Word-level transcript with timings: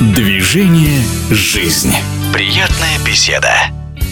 Движение 0.00 1.04
«Жизнь». 1.30 1.92
Приятная 2.32 2.98
беседа. 3.06 3.52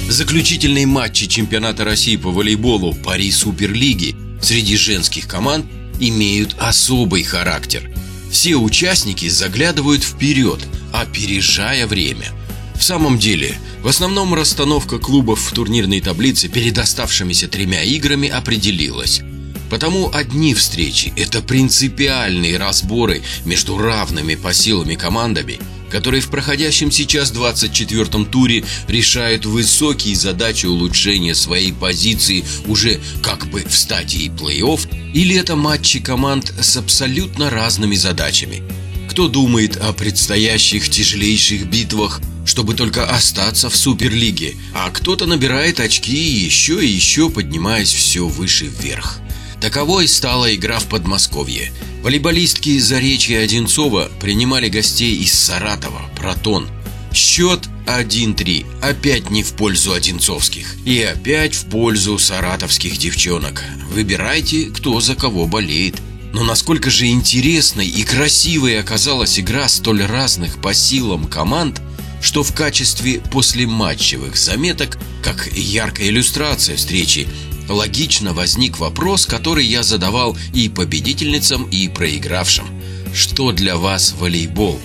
Заключительные 0.09 0.87
матчи 0.87 1.27
чемпионата 1.27 1.85
России 1.85 2.17
по 2.17 2.31
волейболу 2.31 2.95
Пари 2.95 3.31
Суперлиги 3.33 4.15
среди 4.41 4.77
женских 4.77 5.27
команд 5.27 5.67
имеют 5.99 6.55
особый 6.59 7.25
характер. 7.25 7.91
Все 8.31 8.57
участники 8.57 9.29
заглядывают 9.29 10.05
вперед, 10.05 10.61
опережая 10.93 11.87
время. 11.87 12.27
В 12.75 12.85
самом 12.85 13.19
деле, 13.19 13.57
в 13.83 13.89
основном 13.89 14.35
расстановка 14.35 14.99
клубов 14.99 15.41
в 15.41 15.53
турнирной 15.53 16.01
таблице 16.01 16.49
перед 16.49 16.79
оставшимися 16.79 17.49
тремя 17.49 17.83
играми 17.83 18.29
определилась. 18.29 19.23
Потому 19.71 20.11
одни 20.13 20.53
встречи– 20.53 21.13
это 21.17 21.41
принципиальные 21.41 22.59
разборы 22.59 23.23
между 23.45 23.79
равными 23.79 24.35
по 24.35 24.53
силами 24.53 24.97
командами, 24.97 25.61
которые 25.91 26.21
в 26.21 26.29
проходящем 26.29 26.91
сейчас 26.91 27.33
24-м 27.33 28.27
туре 28.27 28.65
решают 28.89 29.47
высокие 29.47 30.17
задачи 30.17 30.67
улучшения 30.67 31.37
своей 31.37 31.73
позиции 31.73 32.45
уже 32.67 33.01
как 33.23 33.47
бы 33.47 33.63
в 33.63 33.77
стадии 33.77 34.29
плей-офф, 34.31 35.13
или 35.15 35.37
это 35.37 35.55
матчи 35.55 36.01
команд 36.01 36.53
с 36.61 36.77
абсолютно 36.77 37.49
разными 37.49 37.95
задачами. 37.95 38.65
Кто 39.09 39.29
думает 39.29 39.77
о 39.77 39.93
предстоящих 39.93 40.89
тяжелейших 40.89 41.67
битвах, 41.67 42.21
чтобы 42.45 42.75
только 42.75 43.09
остаться 43.09 43.71
в 43.71 43.77
Суперлиге, 43.77 44.57
а 44.75 44.91
кто-то 44.91 45.27
набирает 45.27 45.79
очки 45.79 46.17
еще 46.17 46.85
и 46.85 46.89
еще 46.89 47.31
поднимаясь 47.31 47.93
все 47.93 48.27
выше 48.27 48.67
вверх. 48.67 49.21
Таковой 49.61 50.09
стала 50.09 50.55
игра 50.55 50.79
в 50.79 50.87
Подмосковье. 50.87 51.71
Волейболистки 52.03 52.79
Заречья 52.79 53.41
Одинцова 53.41 54.11
принимали 54.19 54.71
гостей 54.71 55.17
из 55.17 55.35
Саратова, 55.35 56.01
Протон. 56.17 56.67
Счет 57.13 57.69
1-3, 57.87 58.65
опять 58.81 59.31
не 59.31 59.43
в 59.43 59.53
пользу 59.53 59.93
одинцовских. 59.93 60.77
И 60.87 61.03
опять 61.03 61.55
в 61.55 61.67
пользу 61.67 62.19
саратовских 62.19 62.97
девчонок. 62.97 63.63
Выбирайте, 63.93 64.67
кто 64.67 64.99
за 65.01 65.15
кого 65.15 65.47
болеет. 65.47 65.97
Но 66.33 66.43
насколько 66.43 66.89
же 66.89 67.09
интересной 67.09 67.87
и 67.87 68.03
красивой 68.05 68.81
оказалась 68.81 69.39
игра 69.39 69.69
столь 69.69 70.05
разных 70.05 70.63
по 70.63 70.73
силам 70.73 71.27
команд, 71.27 71.83
что 72.23 72.43
в 72.43 72.55
качестве 72.55 73.21
послематчевых 73.33 74.37
заметок, 74.37 74.97
как 75.23 75.51
яркая 75.53 76.09
иллюстрация 76.09 76.77
встречи, 76.77 77.27
логично 77.71 78.33
возник 78.33 78.79
вопрос, 78.79 79.27
который 79.27 79.65
я 79.65 79.83
задавал 79.83 80.37
и 80.53 80.69
победительницам, 80.69 81.65
и 81.65 81.89
проигравшим. 81.89 82.67
Что 83.15 83.53
для 83.53 83.77
вас 83.77 84.15
волейбол? 84.19 84.79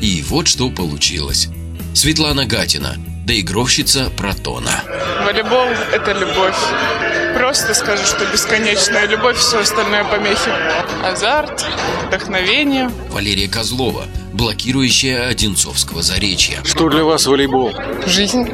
И 0.00 0.24
вот 0.28 0.48
что 0.48 0.70
получилось. 0.70 1.48
Светлана 1.94 2.46
Гатина, 2.46 2.96
доигровщица 3.30 4.10
Протона. 4.16 4.82
Волейбол– 5.24 5.68
это 5.92 6.10
любовь. 6.10 6.56
Просто 7.36 7.74
скажу, 7.74 8.04
что 8.04 8.26
бесконечная 8.26 9.06
любовь, 9.06 9.36
все 9.36 9.60
остальное 9.60 10.02
помехи. 10.02 10.50
Азарт, 11.04 11.64
вдохновение. 12.08 12.90
Валерия 13.12 13.48
Козлова, 13.48 14.06
блокирующая 14.32 15.28
Одинцовского 15.28 16.02
заречья. 16.02 16.58
Что 16.64 16.88
для 16.88 17.04
вас 17.04 17.24
волейбол? 17.26 17.72
Жизнь. 18.04 18.50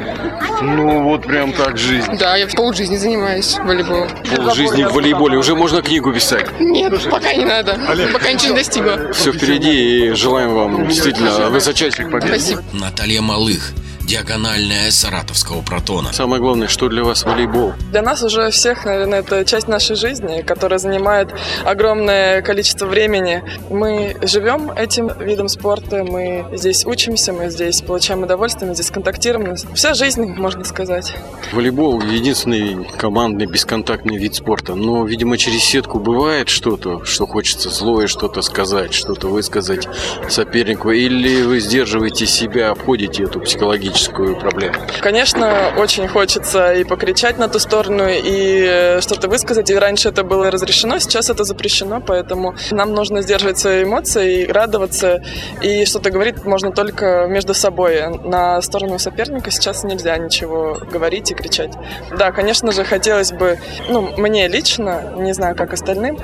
Ну, 0.61 1.05
вот 1.05 1.23
прям 1.23 1.53
так 1.53 1.79
жизнь. 1.79 2.15
Да, 2.19 2.35
я 2.37 2.45
полжизни 2.45 2.97
занимаюсь 2.97 3.57
волейболом. 3.57 4.09
Пол 4.35 4.53
жизни 4.53 4.83
в 4.83 4.93
волейболе. 4.93 5.39
Уже 5.39 5.55
можно 5.55 5.81
книгу 5.81 6.13
писать. 6.13 6.47
Нет, 6.59 6.93
пока 7.09 7.33
не 7.33 7.45
надо. 7.45 7.79
Пока 8.13 8.31
ничего 8.31 8.51
не 8.51 8.57
достигла. 8.57 9.11
Все 9.11 9.31
впереди 9.31 10.09
и 10.09 10.11
желаем 10.11 10.53
вам 10.53 10.87
действительно 10.87 11.49
высочайших 11.49 12.11
побед. 12.11 12.27
Спасибо. 12.27 12.63
Наталья 12.73 13.21
Малых, 13.23 13.73
диагональная 14.07 14.89
саратовского 14.89 15.61
протона. 15.61 16.13
Самое 16.13 16.41
главное, 16.41 16.69
что 16.69 16.87
для 16.87 17.03
вас 17.03 17.25
волейбол? 17.25 17.73
Для 17.91 18.01
нас 18.01 18.23
уже 18.23 18.49
всех, 18.51 18.85
наверное, 18.85 19.19
это 19.19 19.43
часть 19.43 19.67
нашей 19.67 19.97
жизни, 19.97 20.43
которая 20.43 20.79
занимает 20.79 21.29
огромное 21.65 22.41
количество 22.41 22.85
времени. 22.85 23.43
Мы 23.69 24.15
живем 24.21 24.71
этим 24.71 25.11
видом 25.19 25.49
спорта, 25.49 26.05
мы 26.05 26.45
здесь 26.53 26.85
учимся, 26.85 27.33
мы 27.33 27.49
здесь 27.49 27.81
получаем 27.81 28.23
удовольствие, 28.23 28.69
мы 28.69 28.75
здесь 28.75 28.91
контактируем. 28.91 29.55
Вся 29.75 29.93
жизнь, 29.93 30.23
можно 30.23 30.63
сказать. 30.63 31.13
Волейбол– 31.51 32.01
единственный 32.01 32.85
командный 32.97 33.45
бесконтактный 33.45 34.15
вид 34.15 34.35
спорта. 34.35 34.75
Но, 34.75 35.05
видимо, 35.05 35.37
через 35.37 35.63
сетку 35.63 35.99
бывает 35.99 36.47
что-то, 36.47 37.03
что 37.03 37.27
хочется 37.27 37.69
злое 37.69 38.07
что-то 38.07 38.41
сказать, 38.41 38.93
что-то 38.93 39.27
высказать 39.27 39.85
сопернику. 40.29 40.91
Или 40.91 41.41
вы 41.41 41.59
сдерживаете 41.59 42.25
себя, 42.25 42.69
обходите 42.69 43.23
эту 43.23 43.41
психологическую 43.41 43.96
проблему? 44.05 44.75
Конечно, 45.01 45.73
очень 45.77 46.07
хочется 46.07 46.73
и 46.73 46.83
покричать 46.83 47.37
на 47.37 47.47
ту 47.47 47.59
сторону, 47.59 48.07
и 48.07 48.65
э, 48.67 49.01
что-то 49.01 49.27
высказать. 49.27 49.69
И 49.69 49.75
раньше 49.75 50.09
это 50.09 50.23
было 50.23 50.51
разрешено, 50.51 50.99
сейчас 50.99 51.29
это 51.29 51.43
запрещено, 51.43 52.01
поэтому 52.01 52.55
нам 52.71 52.93
нужно 52.93 53.21
сдерживать 53.21 53.57
свои 53.57 53.83
эмоции 53.83 54.43
и 54.43 54.51
радоваться. 54.51 55.21
И 55.61 55.85
что-то 55.85 56.11
говорить 56.11 56.45
можно 56.45 56.71
только 56.71 57.27
между 57.27 57.53
собой. 57.53 58.01
На 58.23 58.61
сторону 58.61 58.99
соперника 58.99 59.51
сейчас 59.51 59.83
нельзя 59.83 60.17
ничего 60.17 60.77
говорить 60.91 61.31
и 61.31 61.33
кричать. 61.33 61.73
Да, 62.17 62.31
конечно 62.31 62.71
же, 62.71 62.83
хотелось 62.83 63.31
бы, 63.31 63.59
ну, 63.89 64.13
мне 64.17 64.47
лично, 64.47 65.13
не 65.17 65.33
знаю, 65.33 65.55
как 65.55 65.73
остальным, 65.73 66.17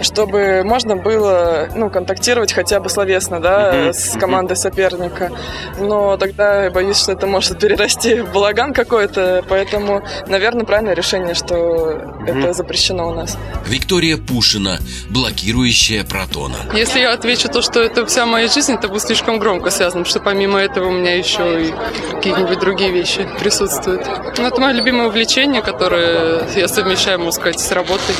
чтобы 0.00 0.62
можно 0.64 0.96
было, 0.96 1.68
ну, 1.74 1.90
контактировать 1.90 2.52
хотя 2.52 2.80
бы 2.80 2.88
словесно, 2.88 3.40
да, 3.40 3.92
с 3.92 4.18
командой 4.18 4.56
соперника. 4.56 5.30
Но 5.78 6.16
тогда 6.16 6.64
я 6.64 6.70
боюсь, 6.70 6.98
что 6.98 7.11
это 7.12 7.26
может 7.26 7.58
перерасти 7.58 8.20
в 8.20 8.32
балаган 8.32 8.72
какой-то, 8.72 9.44
поэтому, 9.48 10.02
наверное, 10.26 10.64
правильное 10.64 10.94
решение, 10.94 11.34
что 11.34 12.16
это 12.26 12.52
запрещено 12.52 13.08
у 13.08 13.14
нас. 13.14 13.38
Виктория 13.66 14.16
Пушина, 14.16 14.78
блокирующая 15.10 16.04
протона. 16.04 16.56
Если 16.74 17.00
я 17.00 17.12
отвечу 17.12 17.48
то, 17.48 17.62
что 17.62 17.80
это 17.80 18.06
вся 18.06 18.26
моя 18.26 18.48
жизнь, 18.48 18.72
это 18.72 18.88
будет 18.88 19.02
слишком 19.02 19.38
громко 19.38 19.70
связано, 19.70 20.04
потому 20.04 20.10
что 20.10 20.20
помимо 20.20 20.58
этого 20.58 20.88
у 20.88 20.92
меня 20.92 21.16
еще 21.16 21.68
и 21.68 21.74
какие-нибудь 22.12 22.58
другие 22.58 22.90
вещи 22.90 23.28
присутствуют. 23.40 24.06
Ну, 24.38 24.46
это 24.46 24.60
мое 24.60 24.72
любимое 24.72 25.08
увлечение, 25.08 25.62
которое 25.62 26.42
я 26.56 26.68
совмещаю, 26.68 27.18
можно 27.18 27.32
сказать, 27.32 27.60
с 27.60 27.70
работой. 27.72 28.14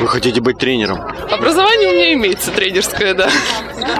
Вы 0.00 0.08
хотите 0.08 0.40
быть 0.40 0.58
тренером? 0.58 1.00
Образование 1.30 1.88
у 1.88 1.92
меня 1.92 2.12
имеется 2.14 2.50
тренерское, 2.50 3.14
да. 3.14 3.28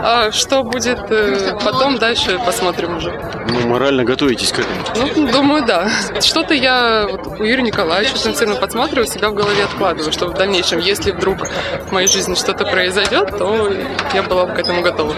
А 0.00 0.30
что 0.32 0.62
будет 0.62 0.98
э, 1.10 1.58
потом, 1.64 1.98
дальше 1.98 2.38
посмотрим 2.44 2.96
уже. 2.96 3.10
Ну, 3.48 3.68
морально 3.68 4.04
готовитесь 4.28 4.52
к 4.52 4.58
этому? 4.58 5.06
Ну, 5.16 5.32
думаю, 5.32 5.64
да. 5.66 5.88
Что-то 6.20 6.54
я 6.54 7.06
вот 7.10 7.26
у 7.40 7.44
Юрия 7.44 7.62
Николаевича 7.62 8.16
интенсивно 8.16 8.56
подсматриваю, 8.56 9.06
себя 9.06 9.30
в 9.30 9.34
голове 9.34 9.64
откладываю, 9.64 10.12
чтобы 10.12 10.32
в 10.32 10.36
дальнейшем, 10.36 10.78
если 10.80 11.12
вдруг 11.12 11.38
в 11.86 11.92
моей 11.92 12.08
жизни 12.08 12.34
что-то 12.34 12.64
произойдет, 12.64 13.38
то 13.38 13.72
я 14.14 14.22
была 14.22 14.46
бы 14.46 14.54
к 14.54 14.58
этому 14.58 14.82
готова. 14.82 15.14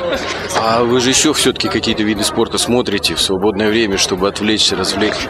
А 0.57 0.83
вы 0.83 1.01
же 1.01 1.11
еще 1.11 1.33
все-таки 1.33 1.69
какие-то 1.69 2.03
виды 2.03 2.25
спорта 2.25 2.59
смотрите 2.59 3.15
в 3.15 3.21
свободное 3.21 3.69
время, 3.69 3.99
чтобы 3.99 4.29
отвлечься, 4.29 4.77
развлечь? 4.77 5.29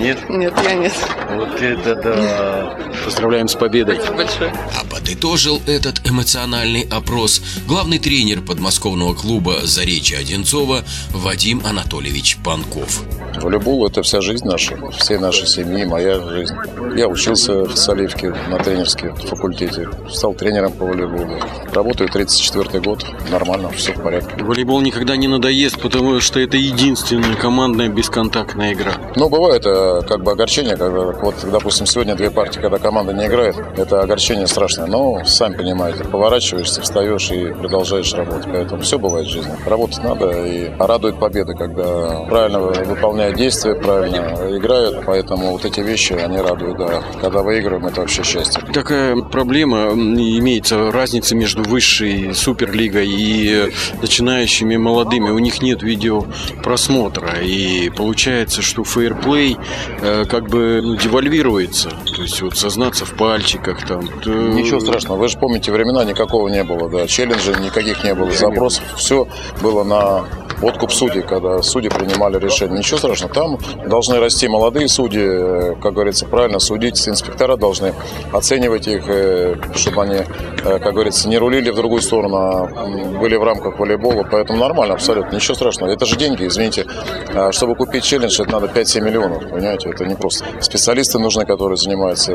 Нет? 0.00 0.30
Нет, 0.30 0.54
я 0.64 0.74
нет. 0.74 0.94
Вот 1.36 1.60
это 1.60 1.94
да. 1.94 2.78
Поздравляем 3.04 3.48
с 3.48 3.54
победой. 3.54 3.96
Спасибо 3.96 4.16
большое. 4.16 4.52
А 4.80 4.84
подытожил 4.84 5.60
этот 5.66 6.08
эмоциональный 6.08 6.88
опрос 6.90 7.42
главный 7.66 7.98
тренер 7.98 8.40
подмосковного 8.40 9.14
клуба 9.14 9.58
«Заречья 9.64 10.18
Одинцова» 10.18 10.84
Вадим 11.10 11.60
Анатольевич 11.66 12.38
Панков. 12.42 13.02
Волейбол– 13.36 13.86
это 13.88 14.02
вся 14.02 14.20
жизнь 14.20 14.44
наша, 14.44 14.76
всей 14.92 15.18
нашей 15.18 15.46
семьи, 15.46 15.84
моя 15.84 16.20
жизнь. 16.20 16.54
Я 16.96 17.08
учился 17.08 17.64
в 17.64 17.76
Соливке 17.76 18.34
на 18.48 18.58
тренерском 18.58 19.14
факультете, 19.16 19.88
стал 20.10 20.34
тренером 20.34 20.72
по 20.72 20.84
волейболу. 20.84 21.38
Работаю 21.72 22.10
34 22.10 22.80
год, 22.80 23.04
нормально, 23.30 23.70
все 23.70 23.92
в 23.92 24.02
порядке. 24.02 24.42
Волейбол 24.42 24.80
никогда 24.80 25.16
не 25.16 25.28
надоест, 25.28 25.80
потому 25.80 26.20
что 26.20 26.40
это 26.40 26.56
единственная 26.56 27.34
командная 27.34 27.88
бесконтактная 27.88 28.72
игра. 28.72 28.94
Ну, 29.16 29.28
бывает 29.28 29.62
э, 29.66 30.02
как 30.06 30.22
бы 30.22 30.32
огорчение, 30.32 30.76
когда, 30.76 31.00
вот, 31.00 31.34
допустим, 31.50 31.86
сегодня 31.86 32.14
две 32.14 32.30
партии, 32.30 32.60
когда 32.60 32.78
команда 32.78 33.12
не 33.12 33.26
играет, 33.26 33.56
это 33.76 34.00
огорчение 34.00 34.46
страшное. 34.46 34.86
Но, 34.86 35.24
сами 35.24 35.56
понимаете, 35.56 36.04
поворачиваешься, 36.04 36.80
встаешь 36.80 37.30
и 37.30 37.52
продолжаешь 37.52 38.12
работать. 38.14 38.46
Поэтому 38.50 38.82
все 38.82 38.98
бывает 38.98 39.26
в 39.26 39.30
жизни. 39.30 39.52
Работать 39.66 40.02
надо, 40.02 40.46
и 40.46 40.70
радует 40.78 41.18
победа, 41.18 41.54
когда 41.54 42.24
правильно 42.28 42.60
выполняют 42.60 43.36
действия, 43.36 43.74
правильно 43.74 44.56
играют. 44.56 45.04
Поэтому 45.06 45.52
вот 45.52 45.64
эти 45.64 45.80
вещи, 45.80 46.12
они 46.12 46.38
радуют, 46.38 46.78
да. 46.78 47.02
Когда 47.20 47.42
выигрываем, 47.42 47.86
это 47.86 48.02
вообще 48.02 48.22
счастье. 48.22 48.62
Такая 48.72 49.16
проблема 49.16 49.90
имеется, 49.90 50.92
разница 50.92 51.34
между 51.34 51.62
высшей 51.62 52.32
суперлигой 52.34 53.08
и 53.08 53.72
начинающими 54.00 54.76
молодыми. 54.76 55.30
У 55.30 55.38
них 55.38 55.62
нет 55.62 55.82
видеопросмотра, 55.82 57.40
и 57.42 57.90
получается, 57.90 58.62
что 58.62 58.84
фейерплей 59.00 59.56
э, 60.02 60.24
как 60.26 60.48
бы 60.48 60.80
ну, 60.82 60.96
девальвируется. 60.96 61.90
То 62.14 62.22
есть 62.22 62.42
вот 62.42 62.56
сознаться 62.56 63.04
в 63.04 63.14
пальчиках 63.16 63.86
там. 63.86 64.06
то- 64.20 64.30
Ничего 64.30 64.80
страшного. 64.80 65.18
Вы 65.18 65.28
же 65.28 65.38
помните, 65.38 65.72
времена 65.72 66.04
никакого 66.04 66.48
не 66.48 66.62
было, 66.64 66.88
да. 66.88 67.06
Челленджей 67.06 67.54
никаких 67.60 68.04
не 68.04 68.14
было, 68.14 68.30
запросов. 68.32 68.84
Все 68.96 69.26
было 69.62 69.84
на 69.84 70.24
откуп 70.62 70.92
судей, 70.92 71.22
когда 71.22 71.62
судьи 71.62 71.90
принимали 71.90 72.38
решение. 72.38 72.78
Ничего 72.78 72.98
страшного, 72.98 73.32
там 73.32 73.58
должны 73.88 74.18
расти 74.20 74.48
молодые 74.48 74.88
судьи, 74.88 75.22
э, 75.22 75.74
как 75.80 75.94
говорится, 75.94 76.26
правильно 76.26 76.58
судить, 76.58 77.08
инспектора 77.08 77.56
должны 77.56 77.94
оценивать 78.32 78.86
их, 78.88 79.04
э, 79.06 79.56
чтобы 79.74 80.02
они, 80.02 80.16
э, 80.16 80.78
как 80.78 80.92
говорится, 80.92 81.28
не 81.28 81.38
рулили 81.38 81.70
в 81.70 81.76
другую 81.76 82.02
сторону, 82.02 82.36
а 82.36 83.18
были 83.20 83.36
в 83.36 83.42
рамках 83.42 83.78
волейбола, 83.78 84.26
поэтому 84.30 84.58
нормально 84.58 84.94
абсолютно, 84.94 85.34
ничего 85.34 85.54
страшного. 85.54 85.90
Это 85.90 86.06
же 86.06 86.16
деньги, 86.16 86.46
извините, 86.46 86.86
А 87.32 87.52
чтобы 87.52 87.74
купить 87.74 88.04
челлендж, 88.04 88.40
это 88.40 88.50
надо 88.50 88.66
5-7 88.66 89.00
миллионов, 89.02 89.48
понимаете, 89.50 89.90
это 89.90 90.04
не 90.04 90.14
просто. 90.14 90.44
Специалисты 90.60 91.18
нужны, 91.18 91.44
которые 91.46 91.76
занимаются 91.76 92.32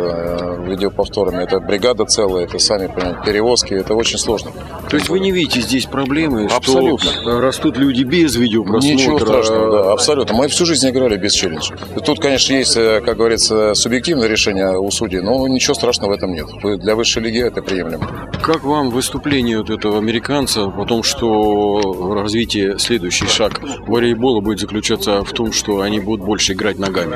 видеоповторами, 0.65 1.43
это 1.43 1.59
бригада 1.59 2.05
целая, 2.05 2.45
это 2.45 2.59
сами 2.59 2.87
понимаете, 2.87 3.19
перевозки, 3.25 3.73
это 3.73 3.93
очень 3.93 4.17
сложно. 4.17 4.51
То 4.89 4.97
есть 4.97 5.09
вы 5.09 5.19
не 5.19 5.31
видите 5.31 5.61
здесь 5.61 5.85
проблемы, 5.85 6.45
Абсолютно. 6.45 7.11
что 7.11 7.41
растут 7.41 7.77
люди 7.77 8.03
без 8.15 8.35
видеопросмотра? 8.35 8.87
Ничего 8.95 9.19
страшного, 9.19 9.71
да, 9.71 9.91
абсолютно. 9.93 10.35
Мы 10.35 10.47
всю 10.47 10.65
жизнь 10.65 10.89
играли 10.89 11.17
без 11.17 11.33
челленджа. 11.33 11.75
Тут, 12.05 12.19
конечно, 12.19 12.53
есть, 12.53 12.77
э, 12.77 13.01
как 13.05 13.17
говорится, 13.17 13.73
субъективное 13.75 14.27
решение 14.27 14.77
у 14.79 14.89
судей, 14.91 15.21
но 15.21 15.47
ничего 15.47 15.73
страшного 15.73 16.11
в 16.11 16.13
этом 16.15 16.33
нет. 16.33 16.47
Для 16.79 16.95
высшей 16.95 17.23
лиги 17.23 17.41
это 17.41 17.61
приемлемо. 17.61 18.29
Как 18.41 18.63
вам 18.63 18.89
выступление 18.89 19.57
вот 19.59 19.69
этого 19.69 19.97
американца 19.97 20.65
о 20.65 20.85
том, 20.85 21.03
что 21.03 22.13
развитие, 22.13 22.79
следующий 22.79 23.27
шаг 23.27 23.59
волейбола 23.87 24.41
будет 24.41 24.59
заключаться 24.59 25.23
в 25.23 25.31
том, 25.31 25.51
что 25.51 25.81
они 25.81 25.99
будут 25.99 26.25
больше 26.25 26.53
играть 26.53 26.77
ногами? 26.79 27.15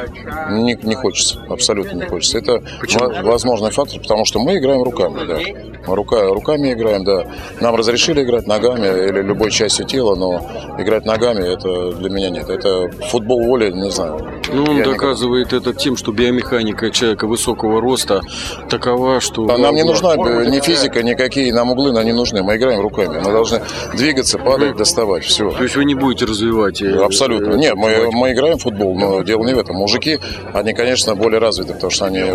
Не, 0.52 0.78
не 0.84 0.96
хочется, 0.96 1.40
абсолютно 1.50 1.98
не 1.98 2.06
хочется. 2.06 2.38
Это 2.40 2.62
во- 3.00 3.24
возможный 3.24 3.72
фактор, 3.72 4.00
потому 4.02 4.26
что 4.26 4.40
мы 4.40 4.58
играем 4.58 4.84
руками, 4.84 5.20
да. 5.28 5.40
Мы 5.88 5.96
рука, 5.96 6.28
руками 6.28 6.74
играем, 6.74 7.04
да. 7.04 7.26
Нам 7.62 7.76
разрешили 7.76 8.24
играть 8.24 8.48
ногами 8.48 8.88
или 9.10 9.22
любой 9.22 9.52
частью 9.52 9.86
тела, 9.86 10.16
но 10.16 10.46
играть 10.90 11.06
ногами 11.06 11.54
это 11.54 11.92
для 11.96 12.10
меня 12.10 12.30
нет. 12.30 12.50
Это 12.50 12.90
футбол 13.10 13.44
воли, 13.44 13.72
не 13.72 13.92
знаю. 13.92 14.39
Ну, 14.54 14.64
он 14.64 14.78
Я 14.78 14.86
доказывает 14.86 15.54
это 15.54 15.74
тем, 15.74 15.96
что 15.98 16.12
биомеханика 16.12 16.90
человека 16.92 17.28
высокого 17.28 17.82
роста 17.82 18.22
такова, 18.70 19.20
что... 19.20 19.48
А 19.50 19.58
нам 19.58 19.76
не 19.76 19.84
нужна 19.84 20.16
ни 20.16 20.60
физика, 20.60 21.04
никакие 21.04 21.54
нам 21.54 21.72
углы 21.72 21.92
нам 21.92 22.06
не 22.06 22.14
нужны. 22.14 22.42
Мы 22.44 22.56
играем 22.58 22.82
руками. 22.82 23.20
Мы 23.24 23.32
должны 23.32 23.62
двигаться, 23.94 24.38
падать, 24.38 24.76
доставать. 24.76 25.24
Все. 25.24 25.52
То 25.52 25.64
есть 25.64 25.76
вы 25.76 25.86
не 25.86 25.96
будете 25.96 26.26
развивать... 26.26 26.82
э, 26.82 26.96
Абсолютно. 27.04 27.54
э, 27.54 27.58
Нет, 27.58 27.76
мы, 27.76 28.10
мы 28.12 28.32
играем 28.34 28.58
в 28.58 28.64
футбол, 28.64 28.98
но 28.98 29.22
дело 29.22 29.46
не 29.46 29.54
в 29.54 29.60
этом. 29.60 29.76
Мужики, 29.76 30.20
они, 30.54 30.74
конечно, 30.74 31.16
более 31.16 31.40
развиты, 31.40 31.74
потому 31.74 31.92
что 31.92 32.06
они 32.06 32.20
э, 32.20 32.32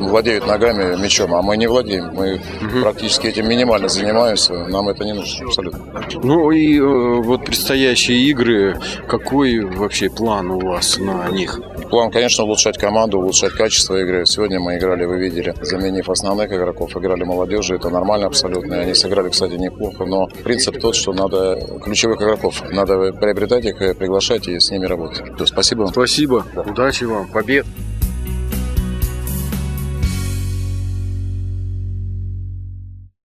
владеют 0.00 0.46
ногами, 0.46 1.00
мячом, 1.00 1.34
а 1.34 1.42
мы 1.42 1.56
не 1.56 1.66
владеем. 1.66 2.10
Мы 2.14 2.40
практически 2.82 3.26
этим 3.26 3.48
минимально 3.48 3.88
занимаемся. 3.88 4.52
Нам 4.68 4.88
это 4.88 5.04
не 5.04 5.12
нужно 5.12 5.46
абсолютно. 5.46 5.80
Ну 6.22 6.50
и 6.50 6.80
вот 6.80 7.44
предстоящие 7.44 8.18
игры, 8.30 8.78
какой 9.06 9.60
вообще 9.60 10.08
план 10.10 10.50
у 10.50 10.60
вас 10.60 10.98
на 10.98 11.28
них? 11.28 11.47
План, 11.90 12.10
конечно, 12.10 12.44
улучшать 12.44 12.78
команду, 12.78 13.18
улучшать 13.18 13.52
качество 13.52 13.96
игры. 13.96 14.26
Сегодня 14.26 14.60
мы 14.60 14.76
играли, 14.76 15.04
вы 15.04 15.18
видели, 15.18 15.54
заменив 15.62 16.08
основных 16.08 16.52
игроков, 16.52 16.96
играли 16.96 17.24
молодежи, 17.24 17.76
это 17.76 17.88
нормально 17.88 18.26
абсолютно. 18.26 18.80
Они 18.80 18.94
сыграли, 18.94 19.30
кстати, 19.30 19.54
неплохо, 19.54 20.04
но 20.04 20.26
принцип 20.44 20.78
тот, 20.80 20.94
что 20.94 21.12
надо 21.12 21.58
ключевых 21.82 22.20
игроков, 22.20 22.62
надо 22.70 23.12
приобретать 23.12 23.64
их, 23.64 23.78
приглашать 23.96 24.48
и 24.48 24.58
с 24.58 24.70
ними 24.70 24.86
работать. 24.86 25.22
Всё, 25.36 25.46
Спасибо. 25.46 25.86
Спасибо, 25.86 26.44
удачи 26.66 27.04
вам, 27.04 27.28
побед! 27.28 27.66